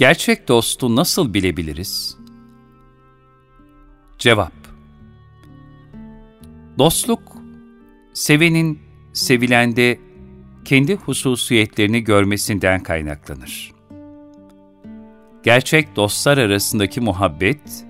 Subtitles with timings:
[0.00, 2.16] gerçek dostu nasıl bilebiliriz?
[4.18, 4.52] Cevap
[6.78, 7.22] Dostluk,
[8.12, 8.78] sevenin
[9.12, 9.98] sevilende
[10.64, 13.72] kendi hususiyetlerini görmesinden kaynaklanır.
[15.42, 17.84] Gerçek dostlar arasındaki muhabbet,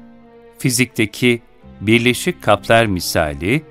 [0.58, 1.42] fizikteki
[1.80, 3.62] birleşik kaplar misali,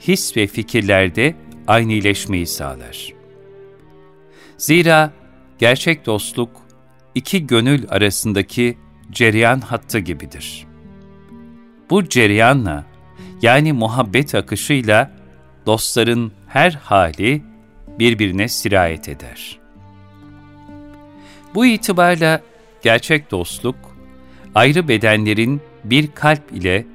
[0.00, 1.34] his ve fikirlerde
[1.66, 3.12] aynileşmeyi sağlar.
[4.58, 5.12] Zira
[5.58, 6.62] gerçek dostluk,
[7.14, 8.78] iki gönül arasındaki
[9.10, 10.66] cereyan hattı gibidir.
[11.90, 12.84] Bu cereyanla,
[13.42, 15.10] yani muhabbet akışıyla,
[15.66, 17.42] dostların her hali
[17.98, 19.58] birbirine sirayet eder.
[21.54, 22.40] Bu itibarla
[22.82, 23.76] gerçek dostluk,
[24.54, 26.86] ayrı bedenlerin bir kalp ile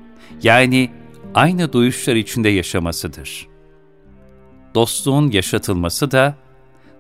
[0.44, 0.92] yani
[1.36, 3.48] aynı duyuşlar içinde yaşamasıdır.
[4.76, 6.36] Dostluğun yaşatılması da,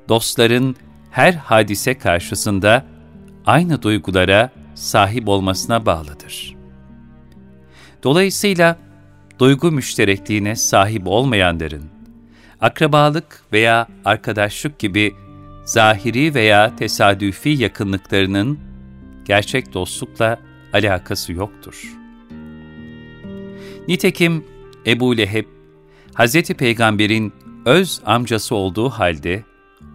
[0.09, 0.75] dostların
[1.11, 2.85] her hadise karşısında
[3.47, 6.55] aynı duygulara sahip olmasına bağlıdır.
[8.03, 8.77] Dolayısıyla
[9.39, 11.83] duygu müşterekliğine sahip olmayanların,
[12.61, 15.15] akrabalık veya arkadaşlık gibi
[15.65, 18.59] zahiri veya tesadüfi yakınlıklarının
[19.25, 20.39] gerçek dostlukla
[20.73, 21.93] alakası yoktur.
[23.87, 24.45] Nitekim
[24.87, 25.45] Ebu Leheb,
[26.15, 26.41] Hz.
[26.41, 27.33] Peygamber'in
[27.65, 29.43] öz amcası olduğu halde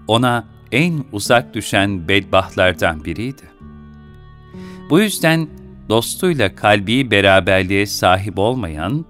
[0.08, 3.42] ona en uzak düşen bedbahtlardan biriydi.
[4.90, 5.48] Bu yüzden
[5.88, 9.04] dostuyla kalbi beraberliğe sahip olmayan,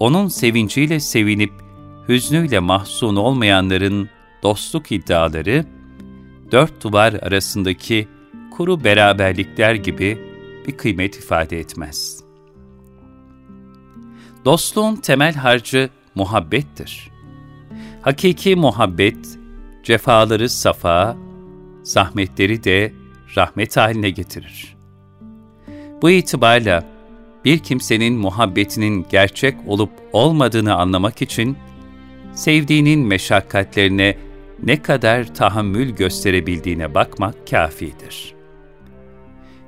[0.00, 1.52] onun sevinciyle sevinip
[2.08, 4.08] hüznüyle mahzun olmayanların
[4.42, 5.64] dostluk iddiaları,
[6.52, 8.08] dört duvar arasındaki
[8.50, 10.18] kuru beraberlikler gibi
[10.66, 12.24] bir kıymet ifade etmez.
[14.44, 17.10] Dostluğun temel harcı muhabbettir.
[18.02, 19.38] Hakiki muhabbet,
[19.82, 21.16] cefaları safa,
[21.82, 22.92] zahmetleri de
[23.36, 24.76] rahmet haline getirir.
[26.02, 26.84] Bu itibarla
[27.44, 31.56] bir kimsenin muhabbetinin gerçek olup olmadığını anlamak için,
[32.34, 34.16] sevdiğinin meşakkatlerine
[34.62, 38.34] ne kadar tahammül gösterebildiğine bakmak kafidir.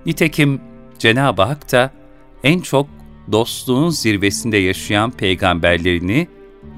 [0.06, 0.60] Nitekim
[0.98, 1.90] Cenab-ı Hak da
[2.44, 2.88] en çok
[3.32, 6.28] dostluğun zirvesinde yaşayan peygamberlerini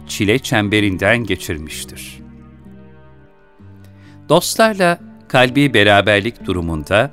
[0.06, 2.25] çile çemberinden geçirmiştir.
[4.28, 4.98] Dostlarla
[5.28, 7.10] kalbi beraberlik durumunda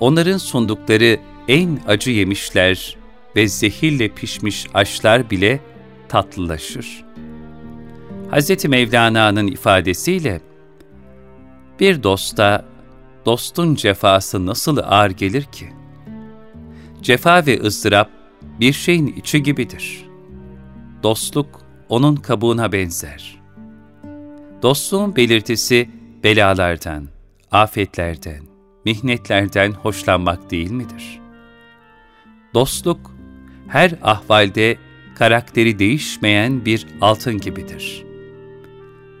[0.00, 2.96] onların sundukları en acı yemişler
[3.36, 5.60] ve zehirle pişmiş aşlar bile
[6.08, 7.04] tatlılaşır.
[8.32, 8.64] Hz.
[8.64, 10.40] Mevlana'nın ifadesiyle,
[11.80, 12.64] bir dosta,
[13.26, 15.68] dostun cefası nasıl ağır gelir ki?
[17.02, 18.10] Cefa ve ızdırap
[18.60, 20.06] bir şeyin içi gibidir.
[21.02, 23.42] Dostluk onun kabuğuna benzer.
[24.62, 27.08] Dostluğun belirtisi belalardan,
[27.50, 28.42] afetlerden,
[28.84, 31.20] mihnetlerden hoşlanmak değil midir?
[32.54, 33.14] Dostluk,
[33.68, 34.76] her ahvalde
[35.14, 38.04] karakteri değişmeyen bir altın gibidir.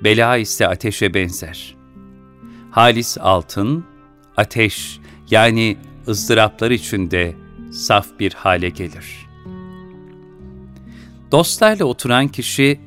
[0.04, 1.76] Bela ise ateşe benzer.
[2.70, 3.84] Halis altın,
[4.36, 5.00] ateş
[5.30, 5.76] yani
[6.08, 7.34] ızdıraplar içinde
[7.72, 9.28] saf bir hale gelir.
[11.32, 12.80] Dostlarla oturan kişi,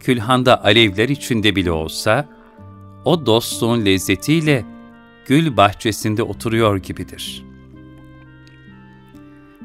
[0.00, 2.33] külhanda alevler içinde bile olsa,
[3.04, 4.64] o dostluğun lezzetiyle
[5.26, 7.44] gül bahçesinde oturuyor gibidir.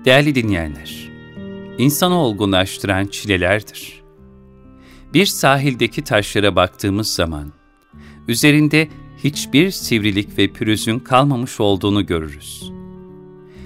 [0.05, 1.09] Değerli dinleyenler,
[1.78, 4.01] insanı olgunlaştıran çilelerdir.
[5.13, 7.53] Bir sahildeki taşlara baktığımız zaman,
[8.28, 8.87] üzerinde
[9.23, 12.72] hiçbir sivrilik ve pürüzün kalmamış olduğunu görürüz.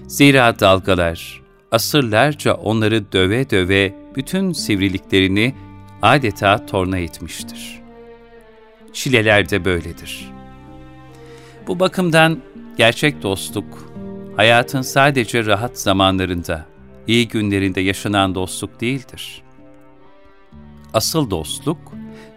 [0.08, 5.56] Zira dalgalar, asırlarca onları döve döve bütün sivriliklerini
[6.02, 7.83] adeta torna etmiştir
[8.94, 10.32] çileler de böyledir.
[11.68, 12.40] Bu bakımdan
[12.78, 13.94] gerçek dostluk,
[14.36, 16.66] hayatın sadece rahat zamanlarında,
[17.08, 19.42] iyi günlerinde yaşanan dostluk değildir.
[20.94, 21.78] Asıl dostluk,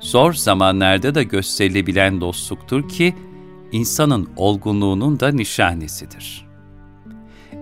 [0.00, 3.14] zor zamanlarda da gösterilebilen dostluktur ki,
[3.72, 6.46] insanın olgunluğunun da nişanesidir.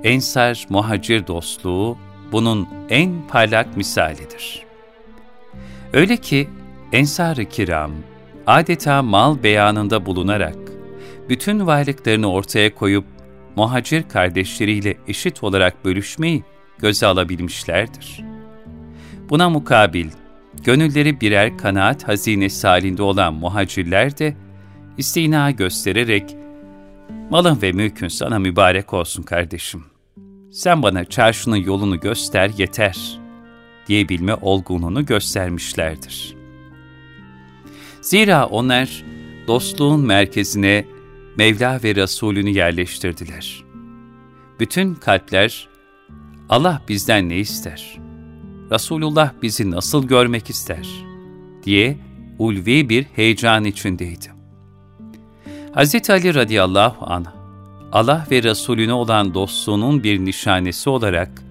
[0.05, 1.97] Ensar muhacir dostluğu
[2.33, 4.63] bunun en parlak misalidir.
[5.93, 6.49] Öyle ki
[6.93, 7.93] Ensar-ı Kiram,
[8.47, 10.57] adeta mal beyanında bulunarak,
[11.29, 13.05] bütün varlıklarını ortaya koyup
[13.57, 16.43] muhacir kardeşleriyle eşit olarak bölüşmeyi
[16.79, 18.25] göze alabilmişlerdir.
[19.31, 20.11] Buna mukabil,
[20.65, 24.37] gönülleri birer kanaat hazinesi halinde olan muhacirler de,
[24.99, 26.37] istina göstererek,
[27.31, 29.85] malın ve mülkün sana mübarek olsun kardeşim.
[30.53, 33.21] Sen bana çarşının yolunu göster yeter,
[33.87, 36.44] diyebilme olgunluğunu göstermişlerdir.
[38.05, 39.05] Zira onlar,
[39.47, 40.85] dostluğun merkezine
[41.37, 43.65] Mevla ve Resulünü yerleştirdiler.
[44.61, 45.69] Bütün kalpler,
[46.49, 47.99] Allah bizden ne ister?
[48.71, 50.89] Resulullah bizi nasıl görmek ister?
[51.63, 51.99] diye
[52.39, 54.27] ulvi bir heyecan içindeydi.
[55.77, 56.11] Hz.
[56.11, 57.27] Ali radıyallahu anh,
[57.93, 61.43] Allah ve Resulüne olan dostluğunun bir nişanesi olarak,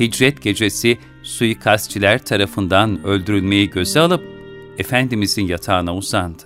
[0.00, 4.33] hicret gecesi suikastçiler tarafından öldürülmeyi göze alıp,
[4.78, 6.42] Efendimizin yatağına uzandı.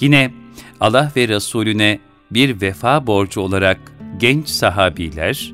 [0.00, 0.34] Yine
[0.80, 2.00] Allah ve Resulüne
[2.30, 3.80] bir vefa borcu olarak
[4.18, 5.52] genç sahabiler,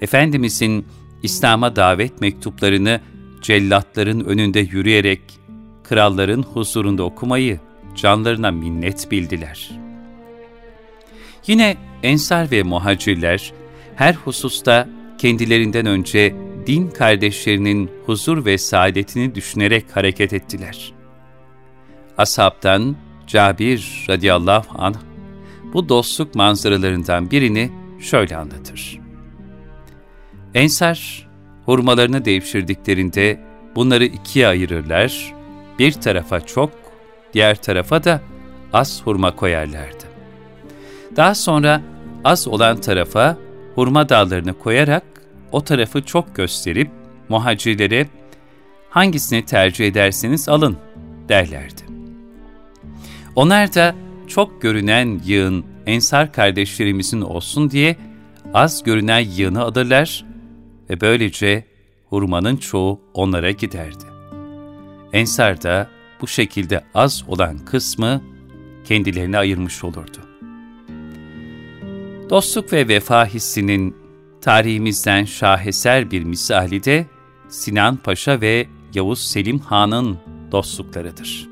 [0.00, 0.86] Efendimizin
[1.22, 3.00] İslam'a davet mektuplarını
[3.42, 5.20] cellatların önünde yürüyerek
[5.84, 7.60] kralların huzurunda okumayı
[7.96, 9.70] canlarına minnet bildiler.
[11.46, 13.52] Yine ensar ve muhacirler
[13.96, 16.34] her hususta kendilerinden önce
[16.68, 20.92] din kardeşlerinin huzur ve saadetini düşünerek hareket ettiler.
[22.18, 24.96] Ashabtan Cabir radıyallahu anh
[25.72, 27.70] bu dostluk manzaralarından birini
[28.00, 29.00] şöyle anlatır.
[30.54, 31.28] Ensar,
[31.64, 33.40] hurmalarını devşirdiklerinde
[33.74, 35.34] bunları ikiye ayırırlar,
[35.78, 36.70] bir tarafa çok,
[37.34, 38.20] diğer tarafa da
[38.72, 40.04] az hurma koyarlardı.
[41.16, 41.82] Daha sonra
[42.24, 43.38] az olan tarafa
[43.74, 45.17] hurma dallarını koyarak
[45.52, 46.90] o tarafı çok gösterip
[47.28, 48.06] muhacirlere
[48.90, 50.76] hangisini tercih ederseniz alın
[51.28, 51.82] derlerdi.
[53.36, 53.94] Onlar da
[54.26, 57.96] çok görünen yığın ensar kardeşlerimizin olsun diye
[58.54, 60.24] az görünen yığını alırlar
[60.90, 61.64] ve böylece
[62.08, 64.04] hurmanın çoğu onlara giderdi.
[65.12, 65.88] Ensar da
[66.20, 68.22] bu şekilde az olan kısmı
[68.84, 70.18] kendilerine ayırmış olurdu.
[72.30, 73.96] Dostluk ve vefa hissinin
[74.40, 77.06] tarihimizden şaheser bir misali de
[77.48, 80.18] Sinan Paşa ve Yavuz Selim Han'ın
[80.52, 81.48] dostluklarıdır.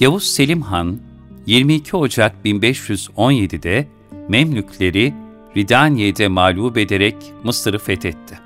[0.00, 0.98] Yavuz Selim Han,
[1.46, 3.88] 22 Ocak 1517'de
[4.28, 5.14] Memlükleri
[5.56, 8.38] Ridaniye'de mağlup ederek Mısır'ı fethetti.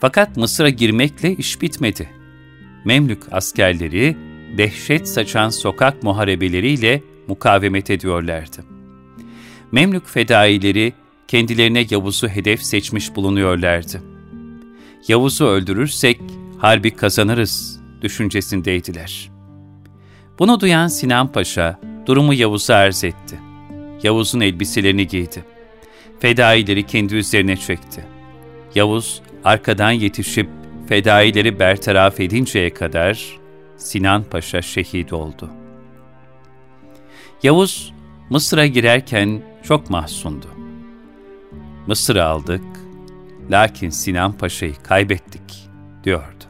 [0.00, 2.10] Fakat Mısır'a girmekle iş bitmedi.
[2.84, 4.16] Memlük askerleri
[4.58, 8.64] dehşet saçan sokak muharebeleriyle mukavemet ediyorlardı.
[9.72, 10.92] Memlük fedaileri
[11.28, 14.02] kendilerine Yavuz'u hedef seçmiş bulunuyorlardı.
[15.08, 16.20] Yavuz'u öldürürsek
[16.58, 19.30] harbi kazanırız düşüncesindeydiler.
[20.38, 23.38] Bunu duyan Sinan Paşa durumu Yavuz'a arz etti.
[24.02, 25.44] Yavuz'un elbiselerini giydi.
[26.20, 28.04] Fedaileri kendi üzerine çekti.
[28.74, 30.48] Yavuz arkadan yetişip
[30.88, 33.38] fedaileri bertaraf edinceye kadar
[33.76, 35.50] Sinan Paşa şehit oldu.
[37.42, 37.92] Yavuz
[38.30, 40.55] Mısır'a girerken çok mahzundu.
[41.86, 42.64] Mısır'ı aldık,
[43.50, 45.68] lakin Sinan Paşa'yı kaybettik,
[46.04, 46.44] diyordu.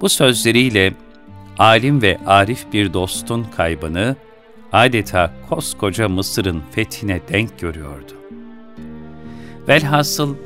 [0.00, 0.94] Bu sözleriyle
[1.58, 4.16] alim ve arif bir dostun kaybını
[4.72, 8.12] adeta koskoca Mısır'ın fethine denk görüyordu.
[9.68, 10.36] Velhasıl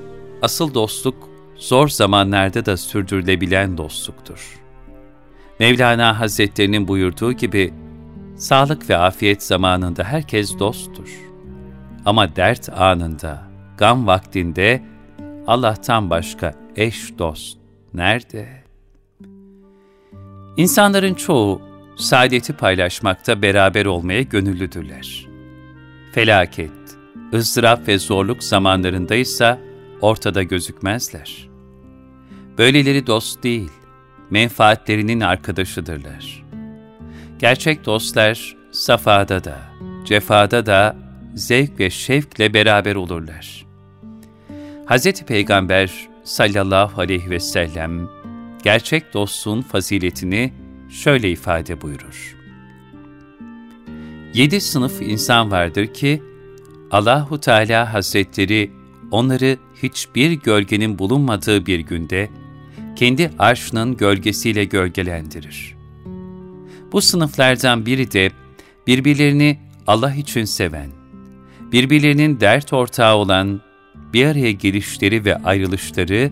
[0.43, 4.61] asıl dostluk zor zamanlarda da sürdürülebilen dostluktur.
[5.61, 7.75] Mevlana Hazretlerinin buyurduğu gibi,
[8.37, 11.09] sağlık ve afiyet zamanında herkes dosttur.
[12.05, 13.46] Ama dert anında,
[13.79, 14.83] gam vaktinde
[15.47, 17.59] Allah'tan başka eş dost
[17.95, 18.49] nerede?
[20.57, 21.63] İnsanların çoğu
[21.97, 25.27] saadeti paylaşmakta beraber olmaya gönüllüdürler.
[26.13, 26.71] Felaket,
[27.35, 29.59] ızdırap ve zorluk zamanlarında ise
[30.01, 31.49] ortada gözükmezler.
[32.59, 33.71] Böyleleri dost değil,
[34.31, 36.45] menfaatlerinin arkadaşıdırlar.
[37.39, 39.59] Gerçek dostlar safada da,
[40.05, 40.97] cefada da
[41.35, 43.66] zevk ve şevkle beraber olurlar.
[44.89, 45.23] Hz.
[45.23, 48.09] Peygamber sallallahu aleyhi ve sellem
[48.63, 50.53] gerçek dostluğun faziletini
[50.91, 52.37] şöyle ifade buyurur.
[54.35, 56.23] Yedi sınıf insan vardır ki,
[56.91, 58.71] Allahu Teala Hazretleri
[59.11, 62.31] onları hiçbir gölgenin bulunmadığı bir günde,
[62.97, 65.77] kendi arşının gölgesiyle gölgelendirir.
[66.93, 68.31] Bu sınıflardan biri de
[68.87, 70.91] birbirlerini Allah için seven,
[71.73, 73.66] birbirlerinin dert ortağı olan,
[74.13, 76.31] bir araya gelişleri ve ayrılışları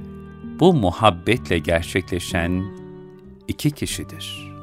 [0.61, 2.65] bu muhabbetle gerçekleşen
[3.49, 4.55] iki kişidir.''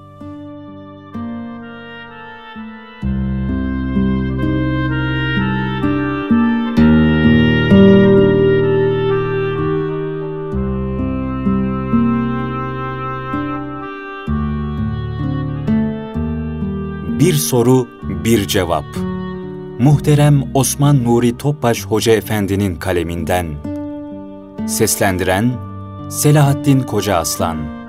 [17.22, 19.11] Bir soru, bir cevap.
[19.82, 23.48] Muhterem Osman Nuri Topbaş Hoca Efendi'nin kaleminden.
[24.68, 25.54] Seslendiren
[26.10, 27.81] Selahattin Koca Aslan